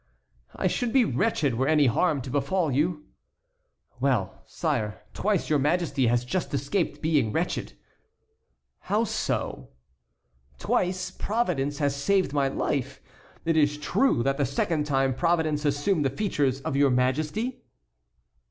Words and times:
"I 0.55 0.65
should 0.65 0.91
be 0.91 1.05
wretched 1.05 1.53
were 1.53 1.67
any 1.67 1.85
harm 1.85 2.21
to 2.23 2.31
befall 2.31 2.71
you." 2.71 3.05
"Well, 3.99 4.41
sire, 4.47 5.03
twice 5.13 5.47
your 5.47 5.59
Majesty 5.59 6.07
has 6.07 6.25
just 6.25 6.51
escaped 6.55 7.03
being 7.03 7.31
wretched." 7.31 7.73
"How 8.79 9.03
so?" 9.03 9.69
"Twice 10.57 11.11
Providence 11.11 11.77
has 11.77 11.95
saved 11.95 12.33
my 12.33 12.47
life. 12.47 12.99
It 13.45 13.55
is 13.55 13.77
true 13.77 14.23
that 14.23 14.37
the 14.37 14.45
second 14.47 14.87
time 14.87 15.13
Providence 15.13 15.65
assumed 15.65 16.03
the 16.03 16.09
features 16.09 16.61
of 16.61 16.75
your 16.75 16.89
Majesty?" 16.89 17.61